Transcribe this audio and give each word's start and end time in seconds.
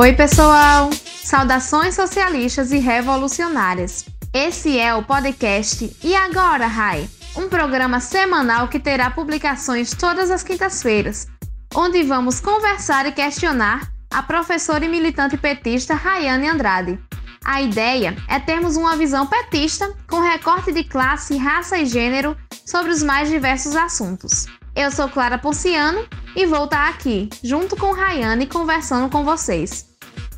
Oi, 0.00 0.14
pessoal! 0.14 0.88
Saudações 1.04 1.94
socialistas 1.94 2.72
e 2.72 2.78
revolucionárias. 2.78 4.06
Esse 4.32 4.78
é 4.78 4.94
o 4.94 5.02
podcast 5.02 5.94
E 6.02 6.16
Agora, 6.16 6.66
Rai? 6.66 7.06
Um 7.36 7.50
programa 7.50 8.00
semanal 8.00 8.68
que 8.68 8.80
terá 8.80 9.10
publicações 9.10 9.90
todas 9.90 10.30
as 10.30 10.42
quintas-feiras, 10.42 11.26
onde 11.74 12.02
vamos 12.02 12.40
conversar 12.40 13.04
e 13.04 13.12
questionar 13.12 13.92
a 14.10 14.22
professora 14.22 14.86
e 14.86 14.88
militante 14.88 15.36
petista 15.36 15.92
Rayane 15.92 16.48
Andrade. 16.48 16.98
A 17.44 17.60
ideia 17.60 18.16
é 18.26 18.40
termos 18.40 18.78
uma 18.78 18.96
visão 18.96 19.26
petista 19.26 19.94
com 20.08 20.20
recorte 20.20 20.72
de 20.72 20.82
classe, 20.82 21.36
raça 21.36 21.76
e 21.76 21.84
gênero 21.84 22.34
sobre 22.64 22.90
os 22.90 23.02
mais 23.02 23.28
diversos 23.28 23.76
assuntos. 23.76 24.46
Eu 24.74 24.90
sou 24.90 25.10
Clara 25.10 25.36
Ponciano 25.36 26.08
e 26.34 26.46
vou 26.46 26.64
estar 26.64 26.88
aqui, 26.88 27.28
junto 27.44 27.76
com 27.76 27.92
Rayane, 27.92 28.46
conversando 28.46 29.10
com 29.10 29.22
vocês. 29.24 29.89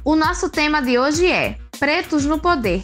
O 0.04 0.16
nosso 0.16 0.48
tema 0.48 0.82
de 0.82 0.98
hoje 0.98 1.30
é 1.30 1.56
Pretos 1.78 2.24
no 2.24 2.36
Poder. 2.36 2.82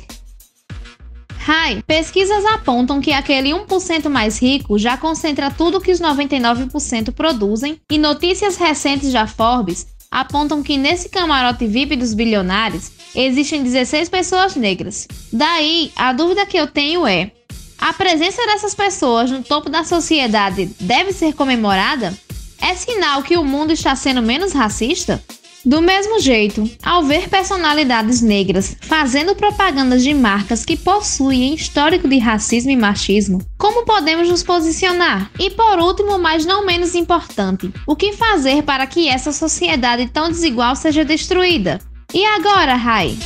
Rai, 1.37 1.83
pesquisas 1.85 2.45
apontam 2.45 3.01
que 3.01 3.13
aquele 3.13 3.51
1% 3.51 4.09
mais 4.09 4.41
rico 4.41 4.79
já 4.79 4.97
concentra 4.97 5.51
tudo 5.51 5.81
que 5.81 5.91
os 5.91 6.01
99% 6.01 7.11
produzem, 7.11 7.81
e 7.91 7.99
notícias 7.99 8.57
recentes 8.57 9.13
da 9.13 9.27
Forbes 9.27 9.89
apontam 10.09 10.63
que 10.63 10.77
nesse 10.77 11.09
camarote 11.09 11.67
VIP 11.67 11.97
dos 11.97 12.15
bilionários 12.15 12.93
existem 13.17 13.65
16 13.65 14.09
pessoas 14.09 14.55
negras. 14.55 15.09
Daí, 15.33 15.91
a 15.97 16.13
dúvida 16.13 16.47
que 16.47 16.57
eu 16.57 16.69
tenho 16.69 17.05
é: 17.05 17.33
a 17.79 17.93
presença 17.93 18.47
dessas 18.47 18.77
pessoas 18.77 19.29
no 19.29 19.43
topo 19.43 19.69
da 19.69 19.83
sociedade 19.83 20.67
deve 20.81 21.13
ser 21.13 21.35
comemorada? 21.35 22.17
É 22.61 22.77
sinal 22.77 23.25
que 23.25 23.37
o 23.37 23.45
mundo 23.45 23.73
está 23.73 23.97
sendo 23.97 24.23
menos 24.23 24.53
racista? 24.53 25.21
Do 25.65 25.83
mesmo 25.83 26.21
jeito, 26.21 26.71
ao 26.85 27.03
ver 27.03 27.29
personalidades 27.29 28.23
negras 28.23 28.77
fazendo 28.81 29.35
propagandas 29.35 30.05
de 30.05 30.15
marcas 30.15 30.65
que 30.65 30.77
possuem 30.77 31.53
histórico 31.53 32.07
de 32.07 32.19
racismo 32.19 32.71
e 32.71 32.77
machismo, 32.77 33.41
como 33.59 33.85
podemos 33.85 34.29
nos 34.29 34.43
posicionar? 34.43 35.31
E 35.39 35.51
por 35.51 35.81
último, 35.81 36.17
mas 36.17 36.47
não 36.47 36.65
menos 36.65 36.95
importante, 36.95 37.73
o 37.87 37.97
que 37.97 38.13
fazer 38.13 38.63
para 38.63 38.87
que 38.87 39.09
essa 39.09 39.33
sociedade 39.33 40.09
tão 40.09 40.29
desigual 40.29 40.77
seja 40.77 41.05
destruída? 41.05 41.81
E 42.15 42.25
agora, 42.25 42.75
Rai? 42.75 43.19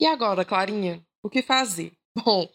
E 0.00 0.06
agora, 0.06 0.44
Clarinha? 0.44 1.02
O 1.24 1.28
que 1.28 1.42
fazer? 1.42 1.97
Bom, 2.24 2.48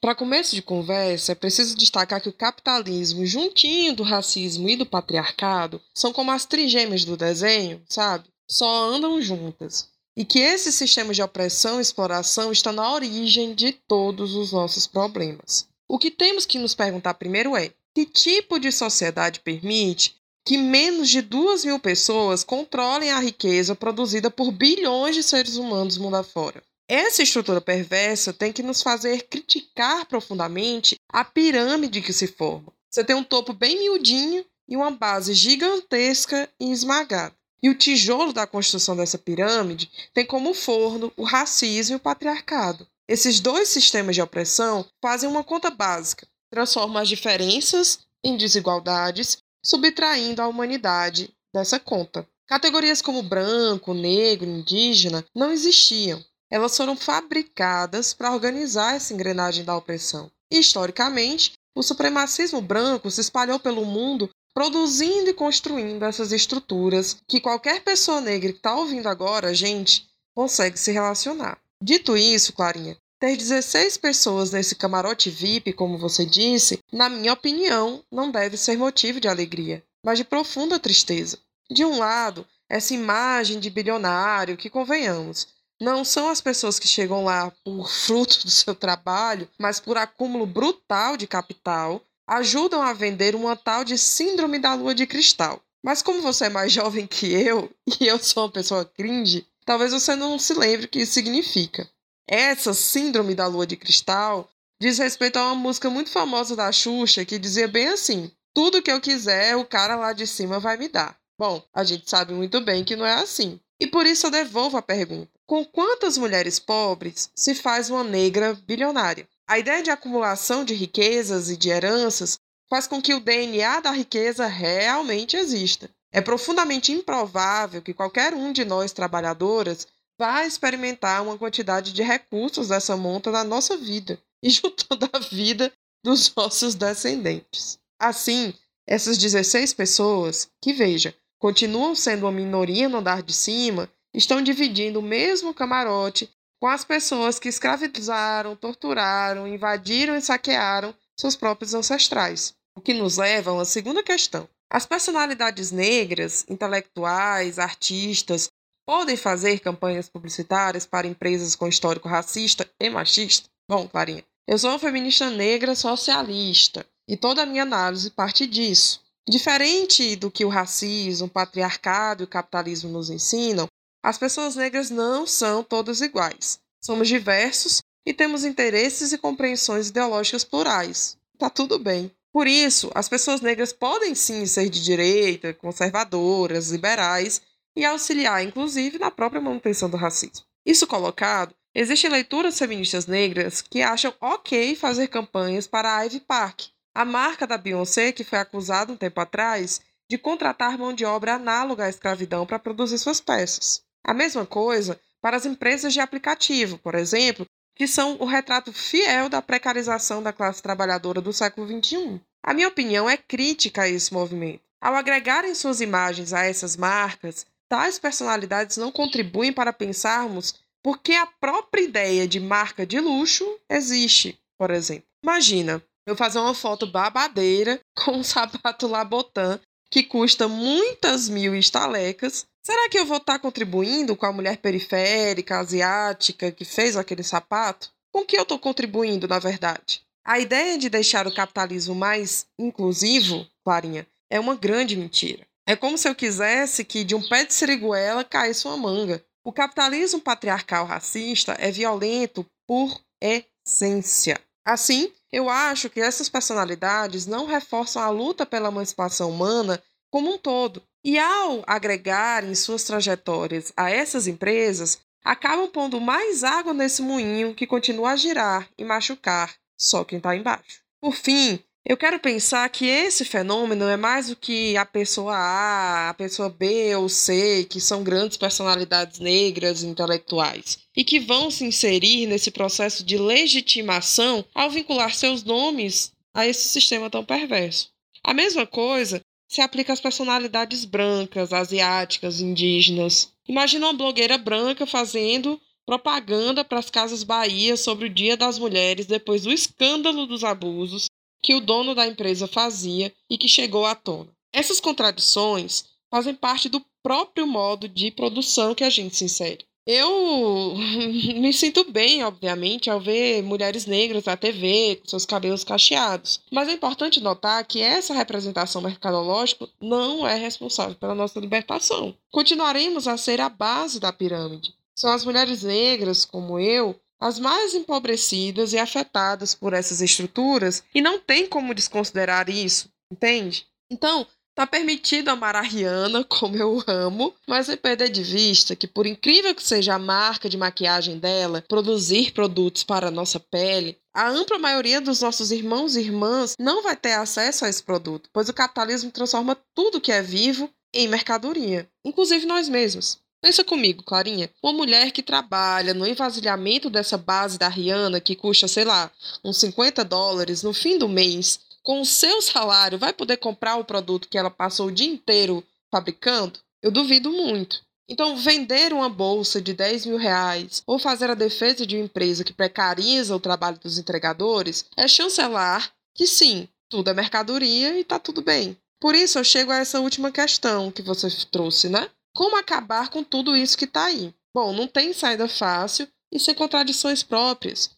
para 0.00 0.14
começo 0.14 0.54
de 0.54 0.62
conversa, 0.62 1.32
é 1.32 1.34
preciso 1.34 1.76
destacar 1.76 2.20
que 2.20 2.28
o 2.28 2.32
capitalismo, 2.32 3.24
juntinho 3.24 3.94
do 3.94 4.02
racismo 4.02 4.68
e 4.68 4.76
do 4.76 4.84
patriarcado, 4.84 5.80
são 5.94 6.12
como 6.12 6.30
as 6.30 6.44
trigêmeas 6.44 7.04
do 7.04 7.16
desenho, 7.16 7.82
sabe? 7.88 8.28
Só 8.48 8.90
andam 8.90 9.20
juntas. 9.22 9.88
E 10.16 10.24
que 10.24 10.38
esse 10.38 10.72
sistema 10.72 11.12
de 11.12 11.22
opressão 11.22 11.78
e 11.78 11.82
exploração 11.82 12.50
está 12.50 12.72
na 12.72 12.92
origem 12.92 13.54
de 13.54 13.72
todos 13.72 14.34
os 14.34 14.52
nossos 14.52 14.86
problemas. 14.86 15.68
O 15.88 15.98
que 15.98 16.10
temos 16.10 16.46
que 16.46 16.58
nos 16.58 16.74
perguntar 16.74 17.14
primeiro 17.14 17.56
é: 17.56 17.72
que 17.94 18.06
tipo 18.06 18.58
de 18.58 18.72
sociedade 18.72 19.40
permite 19.40 20.16
que 20.44 20.56
menos 20.56 21.08
de 21.08 21.20
duas 21.22 21.64
mil 21.64 21.78
pessoas 21.78 22.44
controlem 22.44 23.10
a 23.10 23.18
riqueza 23.18 23.74
produzida 23.74 24.30
por 24.30 24.52
bilhões 24.52 25.14
de 25.14 25.22
seres 25.22 25.56
humanos 25.56 25.98
mundo 25.98 26.16
afora? 26.16 26.62
Essa 26.88 27.24
estrutura 27.24 27.60
perversa 27.60 28.32
tem 28.32 28.52
que 28.52 28.62
nos 28.62 28.80
fazer 28.80 29.26
criticar 29.26 30.06
profundamente 30.06 30.94
a 31.08 31.24
pirâmide 31.24 32.00
que 32.00 32.12
se 32.12 32.28
forma. 32.28 32.72
Você 32.88 33.02
tem 33.02 33.16
um 33.16 33.24
topo 33.24 33.52
bem 33.52 33.76
miudinho 33.76 34.44
e 34.68 34.76
uma 34.76 34.92
base 34.92 35.34
gigantesca 35.34 36.48
e 36.60 36.70
esmagada. 36.70 37.34
E 37.60 37.68
o 37.68 37.74
tijolo 37.74 38.32
da 38.32 38.46
construção 38.46 38.96
dessa 38.96 39.18
pirâmide 39.18 39.90
tem 40.14 40.24
como 40.24 40.54
forno 40.54 41.12
o 41.16 41.24
racismo 41.24 41.94
e 41.94 41.96
o 41.96 42.00
patriarcado. 42.00 42.86
Esses 43.08 43.40
dois 43.40 43.68
sistemas 43.68 44.14
de 44.14 44.22
opressão 44.22 44.86
fazem 45.02 45.28
uma 45.28 45.42
conta 45.42 45.70
básica, 45.70 46.26
transformam 46.52 47.02
as 47.02 47.08
diferenças 47.08 47.98
em 48.22 48.36
desigualdades, 48.36 49.38
subtraindo 49.60 50.40
a 50.40 50.46
humanidade 50.46 51.34
dessa 51.52 51.80
conta. 51.80 52.28
Categorias 52.46 53.02
como 53.02 53.24
branco, 53.24 53.92
negro, 53.92 54.48
indígena 54.48 55.24
não 55.34 55.50
existiam 55.50 56.24
elas 56.50 56.76
foram 56.76 56.96
fabricadas 56.96 58.14
para 58.14 58.32
organizar 58.32 58.94
essa 58.94 59.12
engrenagem 59.12 59.64
da 59.64 59.76
opressão. 59.76 60.30
historicamente, 60.50 61.52
o 61.74 61.82
supremacismo 61.82 62.60
branco 62.60 63.10
se 63.10 63.20
espalhou 63.20 63.58
pelo 63.58 63.84
mundo 63.84 64.30
produzindo 64.54 65.28
e 65.28 65.34
construindo 65.34 66.02
essas 66.04 66.32
estruturas 66.32 67.18
que 67.28 67.40
qualquer 67.40 67.82
pessoa 67.82 68.20
negra 68.20 68.52
que 68.52 68.56
está 68.56 68.74
ouvindo 68.74 69.06
agora, 69.08 69.54
gente, 69.54 70.08
consegue 70.34 70.78
se 70.78 70.92
relacionar. 70.92 71.58
Dito 71.82 72.16
isso, 72.16 72.54
Clarinha, 72.54 72.96
ter 73.18 73.36
16 73.36 73.98
pessoas 73.98 74.50
nesse 74.52 74.74
camarote 74.74 75.28
VIP, 75.28 75.72
como 75.72 75.98
você 75.98 76.24
disse, 76.24 76.78
na 76.92 77.08
minha 77.08 77.32
opinião, 77.32 78.02
não 78.10 78.30
deve 78.30 78.56
ser 78.56 78.78
motivo 78.78 79.20
de 79.20 79.28
alegria, 79.28 79.84
mas 80.02 80.18
de 80.18 80.24
profunda 80.24 80.78
tristeza. 80.78 81.38
De 81.70 81.84
um 81.84 81.98
lado, 81.98 82.46
essa 82.68 82.94
imagem 82.94 83.60
de 83.60 83.68
bilionário 83.68 84.56
que, 84.56 84.70
convenhamos, 84.70 85.48
não 85.80 86.04
são 86.04 86.28
as 86.28 86.40
pessoas 86.40 86.78
que 86.78 86.88
chegam 86.88 87.24
lá 87.24 87.52
por 87.64 87.88
fruto 87.88 88.42
do 88.44 88.50
seu 88.50 88.74
trabalho, 88.74 89.48
mas 89.58 89.78
por 89.78 89.96
acúmulo 89.96 90.46
brutal 90.46 91.16
de 91.16 91.26
capital, 91.26 92.02
ajudam 92.26 92.82
a 92.82 92.92
vender 92.92 93.34
uma 93.34 93.54
tal 93.54 93.84
de 93.84 93.96
síndrome 93.96 94.58
da 94.58 94.74
lua 94.74 94.94
de 94.94 95.06
cristal. 95.06 95.62
Mas 95.84 96.02
como 96.02 96.22
você 96.22 96.46
é 96.46 96.48
mais 96.48 96.72
jovem 96.72 97.06
que 97.06 97.26
eu, 97.26 97.70
e 98.00 98.06
eu 98.06 98.18
sou 98.18 98.44
uma 98.44 98.50
pessoa 98.50 98.84
cringe, 98.84 99.46
talvez 99.64 99.92
você 99.92 100.16
não 100.16 100.38
se 100.38 100.54
lembre 100.54 100.86
o 100.86 100.88
que 100.88 101.00
isso 101.00 101.12
significa. 101.12 101.88
Essa 102.28 102.74
síndrome 102.74 103.34
da 103.34 103.46
lua 103.46 103.66
de 103.66 103.76
cristal 103.76 104.50
diz 104.80 104.98
respeito 104.98 105.36
a 105.36 105.44
uma 105.46 105.54
música 105.54 105.88
muito 105.88 106.10
famosa 106.10 106.56
da 106.56 106.72
Xuxa 106.72 107.24
que 107.24 107.38
dizia 107.38 107.68
bem 107.68 107.88
assim: 107.88 108.30
tudo 108.52 108.82
que 108.82 108.90
eu 108.90 109.00
quiser, 109.00 109.54
o 109.56 109.64
cara 109.64 109.94
lá 109.94 110.12
de 110.12 110.26
cima 110.26 110.58
vai 110.58 110.76
me 110.76 110.88
dar. 110.88 111.16
Bom, 111.38 111.62
a 111.72 111.84
gente 111.84 112.08
sabe 112.10 112.32
muito 112.32 112.60
bem 112.60 112.82
que 112.82 112.96
não 112.96 113.06
é 113.06 113.14
assim. 113.14 113.60
E 113.78 113.86
por 113.86 114.06
isso 114.06 114.26
eu 114.26 114.30
devolvo 114.30 114.76
a 114.76 114.82
pergunta: 114.82 115.30
com 115.46 115.64
quantas 115.64 116.18
mulheres 116.18 116.58
pobres 116.58 117.30
se 117.34 117.54
faz 117.54 117.88
uma 117.88 118.02
negra 118.02 118.54
bilionária? 118.66 119.28
A 119.46 119.58
ideia 119.58 119.82
de 119.82 119.90
acumulação 119.90 120.64
de 120.64 120.74
riquezas 120.74 121.48
e 121.48 121.56
de 121.56 121.68
heranças 121.68 122.38
faz 122.68 122.86
com 122.86 123.00
que 123.00 123.14
o 123.14 123.20
DNA 123.20 123.80
da 123.80 123.92
riqueza 123.92 124.46
realmente 124.46 125.36
exista. 125.36 125.88
É 126.12 126.20
profundamente 126.20 126.90
improvável 126.90 127.80
que 127.80 127.94
qualquer 127.94 128.34
um 128.34 128.52
de 128.52 128.64
nós 128.64 128.92
trabalhadoras 128.92 129.86
vá 130.18 130.44
experimentar 130.44 131.22
uma 131.22 131.38
quantidade 131.38 131.92
de 131.92 132.02
recursos 132.02 132.68
dessa 132.68 132.96
monta 132.96 133.30
na 133.30 133.44
nossa 133.44 133.76
vida 133.76 134.18
e 134.42 134.50
juntando 134.50 135.08
a 135.12 135.18
vida 135.18 135.72
dos 136.02 136.34
nossos 136.34 136.74
descendentes. 136.74 137.78
Assim, 137.98 138.52
essas 138.86 139.18
16 139.18 139.74
pessoas, 139.74 140.48
que 140.60 140.72
veja, 140.72 141.14
continuam 141.38 141.94
sendo 141.94 142.24
uma 142.24 142.32
minoria 142.32 142.88
no 142.88 142.98
andar 142.98 143.22
de 143.22 143.32
cima, 143.32 143.88
estão 144.16 144.42
dividindo 144.42 144.98
o 144.98 145.02
mesmo 145.02 145.52
camarote 145.52 146.28
com 146.58 146.66
as 146.66 146.84
pessoas 146.84 147.38
que 147.38 147.48
escravizaram, 147.48 148.56
torturaram, 148.56 149.46
invadiram 149.46 150.16
e 150.16 150.22
saquearam 150.22 150.94
seus 151.18 151.36
próprios 151.36 151.74
ancestrais. 151.74 152.54
O 152.74 152.80
que 152.80 152.94
nos 152.94 153.18
leva 153.18 153.50
a 153.50 153.54
uma 153.54 153.64
segunda 153.64 154.02
questão. 154.02 154.48
As 154.70 154.86
personalidades 154.86 155.70
negras, 155.70 156.44
intelectuais, 156.48 157.58
artistas, 157.58 158.48
podem 158.86 159.16
fazer 159.16 159.60
campanhas 159.60 160.08
publicitárias 160.08 160.86
para 160.86 161.06
empresas 161.06 161.54
com 161.54 161.68
histórico 161.68 162.08
racista 162.08 162.68
e 162.80 162.88
machista? 162.88 163.48
Bom, 163.68 163.86
Clarinha, 163.86 164.24
eu 164.48 164.58
sou 164.58 164.70
uma 164.70 164.78
feminista 164.78 165.28
negra 165.30 165.74
socialista 165.74 166.86
e 167.08 167.16
toda 167.16 167.42
a 167.42 167.46
minha 167.46 167.62
análise 167.62 168.10
parte 168.10 168.46
disso. 168.46 169.00
Diferente 169.28 170.14
do 170.16 170.30
que 170.30 170.44
o 170.44 170.48
racismo, 170.48 171.26
o 171.26 171.30
patriarcado 171.30 172.22
e 172.22 172.24
o 172.24 172.28
capitalismo 172.28 172.90
nos 172.90 173.10
ensinam, 173.10 173.66
as 174.06 174.16
pessoas 174.16 174.54
negras 174.54 174.88
não 174.88 175.26
são 175.26 175.64
todas 175.64 176.00
iguais. 176.00 176.60
Somos 176.80 177.08
diversos 177.08 177.82
e 178.06 178.14
temos 178.14 178.44
interesses 178.44 179.12
e 179.12 179.18
compreensões 179.18 179.88
ideológicas 179.88 180.44
plurais. 180.44 181.18
Tá 181.36 181.50
tudo 181.50 181.76
bem. 181.76 182.12
Por 182.32 182.46
isso, 182.46 182.88
as 182.94 183.08
pessoas 183.08 183.40
negras 183.40 183.72
podem 183.72 184.14
sim 184.14 184.46
ser 184.46 184.68
de 184.68 184.80
direita, 184.80 185.52
conservadoras, 185.52 186.70
liberais 186.70 187.42
e 187.74 187.84
auxiliar, 187.84 188.44
inclusive, 188.44 188.96
na 188.96 189.10
própria 189.10 189.40
manutenção 189.40 189.90
do 189.90 189.96
racismo. 189.96 190.46
Isso 190.64 190.86
colocado, 190.86 191.52
existem 191.74 192.08
leituras 192.08 192.56
feministas 192.56 193.08
negras 193.08 193.60
que 193.60 193.82
acham 193.82 194.14
ok 194.20 194.76
fazer 194.76 195.08
campanhas 195.08 195.66
para 195.66 195.96
a 195.96 196.02
Ivy 196.04 196.20
Park, 196.20 196.66
a 196.94 197.04
marca 197.04 197.44
da 197.44 197.58
Beyoncé, 197.58 198.12
que 198.12 198.22
foi 198.22 198.38
acusada 198.38 198.92
um 198.92 198.96
tempo 198.96 199.20
atrás 199.20 199.80
de 200.08 200.16
contratar 200.16 200.78
mão 200.78 200.92
de 200.92 201.04
obra 201.04 201.34
análoga 201.34 201.86
à 201.86 201.88
escravidão 201.88 202.46
para 202.46 202.60
produzir 202.60 202.98
suas 202.98 203.20
peças. 203.20 203.84
A 204.06 204.14
mesma 204.14 204.46
coisa 204.46 205.00
para 205.20 205.36
as 205.36 205.44
empresas 205.44 205.92
de 205.92 205.98
aplicativo, 205.98 206.78
por 206.78 206.94
exemplo, 206.94 207.44
que 207.74 207.88
são 207.88 208.16
o 208.20 208.24
retrato 208.24 208.72
fiel 208.72 209.28
da 209.28 209.42
precarização 209.42 210.22
da 210.22 210.32
classe 210.32 210.62
trabalhadora 210.62 211.20
do 211.20 211.32
século 211.32 211.66
XXI. 211.66 212.20
A 212.40 212.54
minha 212.54 212.68
opinião 212.68 213.10
é 213.10 213.16
crítica 213.16 213.82
a 213.82 213.88
esse 213.88 214.14
movimento. 214.14 214.62
Ao 214.80 214.94
agregarem 214.94 215.54
suas 215.56 215.80
imagens 215.80 216.32
a 216.32 216.44
essas 216.44 216.76
marcas, 216.76 217.44
tais 217.68 217.98
personalidades 217.98 218.76
não 218.76 218.92
contribuem 218.92 219.52
para 219.52 219.72
pensarmos 219.72 220.54
por 220.80 220.98
que 220.98 221.16
a 221.16 221.26
própria 221.26 221.82
ideia 221.82 222.28
de 222.28 222.38
marca 222.38 222.86
de 222.86 223.00
luxo 223.00 223.44
existe, 223.68 224.38
por 224.56 224.70
exemplo. 224.70 225.08
Imagina 225.20 225.82
eu 226.06 226.14
fazer 226.14 226.38
uma 226.38 226.54
foto 226.54 226.86
babadeira 226.86 227.80
com 228.04 228.12
um 228.12 228.22
sapato 228.22 228.86
Labotan 228.86 229.60
que 229.90 230.02
custa 230.02 230.48
muitas 230.48 231.28
mil 231.28 231.54
estalecas. 231.54 232.46
Será 232.64 232.88
que 232.88 232.98
eu 232.98 233.06
vou 233.06 233.18
estar 233.18 233.38
contribuindo 233.38 234.16
com 234.16 234.26
a 234.26 234.32
mulher 234.32 234.58
periférica, 234.58 235.58
asiática, 235.58 236.50
que 236.50 236.64
fez 236.64 236.96
aquele 236.96 237.22
sapato? 237.22 237.90
Com 238.12 238.24
que 238.24 238.36
eu 238.36 238.42
estou 238.42 238.58
contribuindo, 238.58 239.28
na 239.28 239.38
verdade? 239.38 240.02
A 240.24 240.40
ideia 240.40 240.76
de 240.76 240.90
deixar 240.90 241.26
o 241.26 241.34
capitalismo 241.34 241.94
mais 241.94 242.46
inclusivo, 242.58 243.46
Clarinha, 243.64 244.06
é 244.28 244.40
uma 244.40 244.56
grande 244.56 244.96
mentira. 244.96 245.46
É 245.64 245.76
como 245.76 245.96
se 245.96 246.08
eu 246.08 246.14
quisesse 246.14 246.84
que 246.84 247.04
de 247.04 247.14
um 247.14 247.22
pé 247.28 247.44
de 247.44 247.54
seriguela 247.54 248.24
caísse 248.24 248.66
uma 248.66 248.76
manga. 248.76 249.24
O 249.44 249.52
capitalismo 249.52 250.20
patriarcal 250.20 250.86
racista 250.86 251.56
é 251.60 251.70
violento 251.70 252.44
por 252.66 253.00
essência. 253.20 254.40
Assim, 254.64 255.12
eu 255.36 255.50
acho 255.50 255.90
que 255.90 256.00
essas 256.00 256.30
personalidades 256.30 257.26
não 257.26 257.44
reforçam 257.44 258.00
a 258.00 258.08
luta 258.08 258.46
pela 258.46 258.68
emancipação 258.68 259.28
humana 259.28 259.82
como 260.10 260.32
um 260.32 260.38
todo. 260.38 260.82
E 261.04 261.18
ao 261.18 261.62
agregarem 261.66 262.54
suas 262.54 262.84
trajetórias 262.84 263.70
a 263.76 263.90
essas 263.90 264.26
empresas, 264.26 264.98
acabam 265.22 265.68
pondo 265.68 266.00
mais 266.00 266.42
água 266.42 266.72
nesse 266.72 267.02
moinho 267.02 267.54
que 267.54 267.66
continua 267.66 268.12
a 268.12 268.16
girar 268.16 268.66
e 268.78 268.84
machucar 268.84 269.54
só 269.78 270.04
quem 270.04 270.16
está 270.16 270.34
embaixo. 270.34 270.80
Por 271.02 271.12
fim, 271.12 271.62
eu 271.88 271.96
quero 271.96 272.18
pensar 272.18 272.68
que 272.68 272.84
esse 272.84 273.24
fenômeno 273.24 273.84
é 273.84 273.96
mais 273.96 274.26
do 274.26 274.34
que 274.34 274.76
a 274.76 274.84
pessoa 274.84 275.36
A, 275.36 276.10
a 276.10 276.14
pessoa 276.14 276.48
B 276.50 276.96
ou 276.96 277.08
C, 277.08 277.64
que 277.70 277.80
são 277.80 278.02
grandes 278.02 278.36
personalidades 278.36 279.20
negras 279.20 279.84
intelectuais, 279.84 280.78
e 280.96 281.04
que 281.04 281.20
vão 281.20 281.48
se 281.48 281.64
inserir 281.64 282.26
nesse 282.26 282.50
processo 282.50 283.04
de 283.04 283.16
legitimação 283.16 284.44
ao 284.52 284.68
vincular 284.68 285.14
seus 285.14 285.44
nomes 285.44 286.12
a 286.34 286.44
esse 286.44 286.68
sistema 286.68 287.08
tão 287.08 287.24
perverso. 287.24 287.88
A 288.24 288.34
mesma 288.34 288.66
coisa 288.66 289.20
se 289.48 289.60
aplica 289.60 289.92
às 289.92 290.00
personalidades 290.00 290.84
brancas, 290.84 291.52
asiáticas, 291.52 292.40
indígenas. 292.40 293.32
Imagina 293.48 293.86
uma 293.86 293.92
blogueira 293.92 294.36
branca 294.36 294.86
fazendo 294.86 295.60
propaganda 295.86 296.64
para 296.64 296.80
as 296.80 296.90
Casas 296.90 297.22
Bahia 297.22 297.76
sobre 297.76 298.06
o 298.06 298.10
Dia 298.10 298.36
das 298.36 298.58
Mulheres 298.58 299.06
depois 299.06 299.44
do 299.44 299.52
escândalo 299.52 300.26
dos 300.26 300.42
abusos 300.42 301.06
que 301.46 301.54
o 301.54 301.60
dono 301.60 301.94
da 301.94 302.04
empresa 302.04 302.48
fazia 302.48 303.14
e 303.30 303.38
que 303.38 303.46
chegou 303.46 303.86
à 303.86 303.94
tona. 303.94 304.28
Essas 304.52 304.80
contradições 304.80 305.84
fazem 306.10 306.34
parte 306.34 306.68
do 306.68 306.84
próprio 307.04 307.46
modo 307.46 307.88
de 307.88 308.10
produção 308.10 308.74
que 308.74 308.82
a 308.82 308.90
gente 308.90 309.14
se 309.14 309.26
insere. 309.26 309.64
Eu 309.86 310.74
me 311.38 311.52
sinto 311.52 311.88
bem, 311.88 312.24
obviamente, 312.24 312.90
ao 312.90 312.98
ver 312.98 313.44
mulheres 313.44 313.86
negras 313.86 314.24
na 314.24 314.36
TV 314.36 314.96
com 314.96 315.08
seus 315.08 315.24
cabelos 315.24 315.62
cacheados. 315.62 316.40
Mas 316.50 316.68
é 316.68 316.72
importante 316.72 317.20
notar 317.20 317.64
que 317.64 317.80
essa 317.80 318.12
representação 318.12 318.82
mercadológica 318.82 319.68
não 319.80 320.26
é 320.26 320.34
responsável 320.34 320.96
pela 320.96 321.14
nossa 321.14 321.38
libertação. 321.38 322.12
Continuaremos 322.32 323.06
a 323.06 323.16
ser 323.16 323.40
a 323.40 323.48
base 323.48 324.00
da 324.00 324.12
pirâmide. 324.12 324.74
São 324.96 325.12
as 325.12 325.24
mulheres 325.24 325.62
negras, 325.62 326.24
como 326.24 326.58
eu, 326.58 326.98
as 327.20 327.38
mais 327.38 327.74
empobrecidas 327.74 328.72
e 328.72 328.78
afetadas 328.78 329.54
por 329.54 329.72
essas 329.72 330.00
estruturas, 330.00 330.82
e 330.94 331.00
não 331.00 331.18
tem 331.18 331.46
como 331.46 331.74
desconsiderar 331.74 332.48
isso, 332.48 332.88
entende? 333.10 333.66
Então, 333.90 334.26
tá 334.56 334.66
permitido 334.66 335.28
amar 335.28 335.54
a 335.54 335.60
Rihanna, 335.60 336.24
como 336.28 336.56
eu 336.56 336.82
amo, 336.86 337.34
mas 337.46 337.66
sem 337.66 337.76
perder 337.76 338.08
de 338.08 338.22
vista 338.22 338.74
que, 338.74 338.86
por 338.86 339.06
incrível 339.06 339.54
que 339.54 339.62
seja 339.62 339.94
a 339.94 339.98
marca 339.98 340.48
de 340.48 340.56
maquiagem 340.56 341.18
dela, 341.18 341.62
produzir 341.68 342.32
produtos 342.32 342.82
para 342.82 343.08
a 343.08 343.10
nossa 343.10 343.38
pele, 343.38 343.98
a 344.14 344.28
ampla 344.28 344.58
maioria 344.58 345.00
dos 345.00 345.20
nossos 345.20 345.52
irmãos 345.52 345.94
e 345.94 346.00
irmãs 346.00 346.54
não 346.58 346.82
vai 346.82 346.96
ter 346.96 347.12
acesso 347.12 347.66
a 347.66 347.68
esse 347.68 347.82
produto, 347.82 348.30
pois 348.32 348.48
o 348.48 348.54
capitalismo 348.54 349.10
transforma 349.10 349.56
tudo 349.74 350.00
que 350.00 350.10
é 350.10 350.22
vivo 350.22 350.70
em 350.94 351.06
mercadoria, 351.06 351.86
inclusive 352.04 352.46
nós 352.46 352.68
mesmos. 352.68 353.18
Pensa 353.46 353.62
comigo, 353.62 354.02
Clarinha. 354.02 354.50
Uma 354.60 354.72
mulher 354.72 355.12
que 355.12 355.22
trabalha 355.22 355.94
no 355.94 356.04
envasilhamento 356.04 356.90
dessa 356.90 357.16
base 357.16 357.56
da 357.56 357.68
Rihanna, 357.68 358.20
que 358.20 358.34
custa, 358.34 358.66
sei 358.66 358.84
lá, 358.84 359.08
uns 359.44 359.58
50 359.58 360.04
dólares 360.04 360.64
no 360.64 360.72
fim 360.72 360.98
do 360.98 361.08
mês, 361.08 361.60
com 361.80 362.00
o 362.00 362.04
seu 362.04 362.42
salário, 362.42 362.98
vai 362.98 363.12
poder 363.12 363.36
comprar 363.36 363.76
o 363.76 363.84
produto 363.84 364.28
que 364.28 364.36
ela 364.36 364.50
passou 364.50 364.88
o 364.88 364.92
dia 364.92 365.06
inteiro 365.06 365.62
fabricando? 365.92 366.58
Eu 366.82 366.90
duvido 366.90 367.30
muito. 367.30 367.80
Então, 368.08 368.36
vender 368.36 368.92
uma 368.92 369.08
bolsa 369.08 369.62
de 369.62 369.72
10 369.72 370.06
mil 370.06 370.18
reais 370.18 370.82
ou 370.84 370.98
fazer 370.98 371.30
a 371.30 371.34
defesa 371.34 371.86
de 371.86 371.94
uma 371.94 372.06
empresa 372.06 372.42
que 372.42 372.52
precariza 372.52 373.36
o 373.36 373.40
trabalho 373.40 373.78
dos 373.78 373.96
entregadores 373.96 374.86
é 374.96 375.06
chancelar 375.06 375.92
que 376.16 376.26
sim, 376.26 376.66
tudo 376.90 377.10
é 377.10 377.14
mercadoria 377.14 377.96
e 377.96 378.02
tá 378.02 378.18
tudo 378.18 378.42
bem. 378.42 378.76
Por 379.00 379.14
isso 379.14 379.38
eu 379.38 379.44
chego 379.44 379.70
a 379.70 379.76
essa 379.76 380.00
última 380.00 380.32
questão 380.32 380.90
que 380.90 381.02
você 381.02 381.28
trouxe, 381.48 381.88
né? 381.88 382.10
Como 382.36 382.54
acabar 382.54 383.08
com 383.08 383.24
tudo 383.24 383.56
isso 383.56 383.78
que 383.78 383.86
está 383.86 384.04
aí? 384.04 384.34
Bom, 384.54 384.70
não 384.74 384.86
tem 384.86 385.14
saída 385.14 385.48
fácil 385.48 386.06
e 386.30 386.38
sem 386.38 386.54
contradições 386.54 387.22
próprias, 387.22 387.88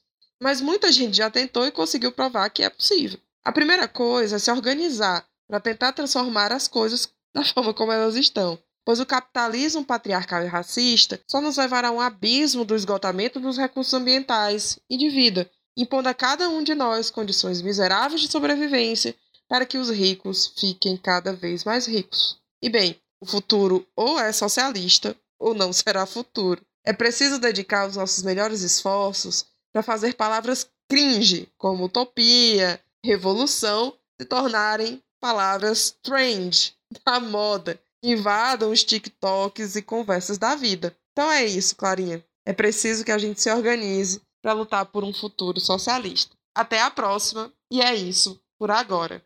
mas 0.41 0.61
muita 0.61 0.93
gente 0.93 1.17
já 1.17 1.29
tentou 1.29 1.67
e 1.67 1.73
conseguiu 1.73 2.13
provar 2.13 2.49
que 2.49 2.63
é 2.63 2.71
possível. 2.71 3.19
A 3.45 3.51
primeira 3.51 3.89
coisa 3.89 4.37
é 4.37 4.39
se 4.39 4.49
organizar 4.49 5.27
para 5.49 5.59
tentar 5.59 5.93
transformar 5.93 6.53
as 6.53 6.69
coisas 6.69 7.09
da 7.35 7.45
forma 7.45 7.75
como 7.75 7.91
elas 7.91 8.15
estão, 8.15 8.57
pois 8.85 9.01
o 9.01 9.07
capitalismo 9.07 9.85
patriarcal 9.85 10.45
e 10.45 10.47
racista 10.47 11.21
só 11.29 11.41
nos 11.41 11.57
levará 11.57 11.89
a 11.89 11.93
um 11.93 12.01
abismo 12.01 12.65
do 12.65 12.77
esgotamento 12.77 13.41
dos 13.41 13.59
recursos 13.59 13.93
ambientais 13.93 14.79
e 14.89 14.97
de 14.97 15.11
vida, 15.11 15.51
impondo 15.77 16.09
a 16.09 16.15
cada 16.15 16.49
um 16.49 16.63
de 16.63 16.77
nós 16.77 17.11
condições 17.11 17.61
miseráveis 17.61 18.21
de 18.21 18.31
sobrevivência 18.31 19.17
para 19.49 19.67
que 19.67 19.79
os 19.79 19.91
ricos 19.91 20.53
fiquem 20.57 20.97
cada 20.97 21.33
vez 21.33 21.65
mais 21.65 21.89
ricos. 21.89 22.39
E 22.63 22.69
bem, 22.69 22.97
o 23.21 23.27
futuro 23.27 23.87
ou 23.97 24.19
é 24.19 24.33
socialista 24.33 25.17
ou 25.39 25.55
não 25.55 25.73
será 25.73 26.07
futuro. 26.07 26.61
É 26.85 26.93
preciso 26.93 27.39
dedicar 27.39 27.87
os 27.87 27.97
nossos 27.97 28.23
melhores 28.23 28.63
esforços 28.63 29.47
para 29.73 29.83
fazer 29.83 30.15
palavras 30.15 30.69
cringe, 30.89 31.49
como 31.59 31.85
utopia, 31.85 32.81
revolução, 33.05 33.93
se 34.21 34.27
tornarem 34.27 35.03
palavras 35.21 35.95
trend, 36.03 36.75
da 37.05 37.21
moda, 37.21 37.79
que 38.01 38.11
invadam 38.11 38.71
os 38.71 38.85
TikToks 38.85 39.77
e 39.77 39.83
conversas 39.83 40.39
da 40.39 40.55
vida. 40.55 40.97
Então 41.13 41.31
é 41.31 41.45
isso, 41.45 41.77
Clarinha. 41.77 42.25
É 42.47 42.53
preciso 42.53 43.05
que 43.05 43.13
a 43.13 43.19
gente 43.19 43.41
se 43.41 43.53
organize 43.53 44.23
para 44.41 44.53
lutar 44.53 44.87
por 44.87 45.05
um 45.05 45.13
futuro 45.13 45.61
socialista. 45.61 46.35
Até 46.57 46.81
a 46.81 46.91
próxima, 46.91 47.53
e 47.71 47.83
é 47.83 47.95
isso 47.95 48.41
por 48.59 48.71
agora. 48.71 49.23